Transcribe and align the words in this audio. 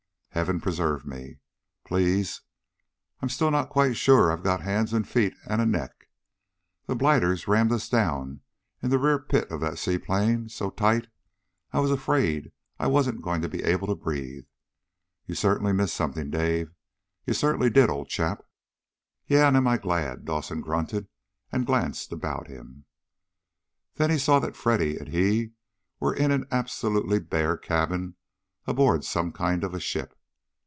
Heaven 0.33 0.61
preserve 0.61 1.05
me, 1.05 1.39
please! 1.83 2.39
I'm 3.21 3.27
still 3.27 3.51
not 3.51 3.69
quite 3.69 3.97
sure 3.97 4.27
that 4.27 4.31
I've 4.31 4.43
got 4.43 4.61
hands, 4.61 4.93
and 4.93 5.05
feet, 5.05 5.33
and 5.45 5.59
a 5.61 5.65
neck. 5.65 6.07
The 6.85 6.95
blighters 6.95 7.49
rammed 7.49 7.73
us 7.73 7.89
down 7.89 8.39
in 8.81 8.91
the 8.91 8.97
rear 8.97 9.19
pit 9.19 9.51
of 9.51 9.59
that 9.59 9.77
seaplane 9.77 10.47
so 10.47 10.69
tight 10.69 11.07
I 11.73 11.81
was 11.81 11.91
afraid 11.91 12.53
I 12.79 12.87
wasn't 12.87 13.21
going 13.21 13.41
to 13.41 13.49
be 13.49 13.61
able 13.63 13.87
to 13.87 13.95
breathe. 14.03 14.45
You 15.25 15.35
certainly 15.35 15.73
missed 15.73 15.95
something, 15.95 16.29
Dave! 16.29 16.71
You 17.25 17.33
certainly 17.33 17.69
did, 17.69 17.89
old 17.89 18.07
chap!" 18.07 18.41
"Yeah, 19.27 19.49
and 19.49 19.57
am 19.57 19.67
I 19.67 19.77
glad!" 19.77 20.23
Dawson 20.23 20.61
grunted, 20.61 21.09
and 21.51 21.65
glanced 21.65 22.13
about 22.13 22.47
him. 22.47 22.85
It 23.95 23.99
was 23.99 23.99
then 23.99 24.09
he 24.11 24.17
saw 24.17 24.39
that 24.39 24.55
Freddy 24.55 24.95
and 24.97 25.09
he 25.09 25.51
were 25.99 26.15
in 26.15 26.31
an 26.31 26.47
absolutely 26.51 27.19
bare 27.19 27.57
cabin 27.57 28.15
aboard 28.65 29.03
some 29.03 29.33
kind 29.33 29.65
of 29.65 29.73
a 29.73 29.79
ship. 29.81 30.17